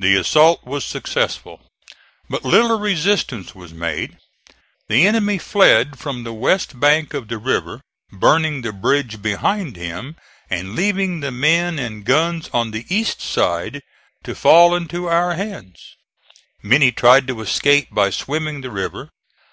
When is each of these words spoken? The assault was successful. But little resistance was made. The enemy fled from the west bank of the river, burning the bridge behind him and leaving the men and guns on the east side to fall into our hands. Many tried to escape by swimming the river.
The 0.00 0.16
assault 0.16 0.64
was 0.66 0.84
successful. 0.84 1.60
But 2.28 2.44
little 2.44 2.76
resistance 2.80 3.54
was 3.54 3.72
made. 3.72 4.18
The 4.88 5.06
enemy 5.06 5.38
fled 5.38 5.96
from 5.96 6.24
the 6.24 6.32
west 6.32 6.80
bank 6.80 7.14
of 7.14 7.28
the 7.28 7.38
river, 7.38 7.80
burning 8.10 8.62
the 8.62 8.72
bridge 8.72 9.22
behind 9.22 9.76
him 9.76 10.16
and 10.50 10.74
leaving 10.74 11.20
the 11.20 11.30
men 11.30 11.78
and 11.78 12.04
guns 12.04 12.50
on 12.52 12.72
the 12.72 12.84
east 12.88 13.22
side 13.22 13.82
to 14.24 14.34
fall 14.34 14.74
into 14.74 15.06
our 15.06 15.34
hands. 15.34 15.78
Many 16.60 16.90
tried 16.90 17.28
to 17.28 17.40
escape 17.40 17.86
by 17.92 18.10
swimming 18.10 18.60
the 18.60 18.72
river. 18.72 19.10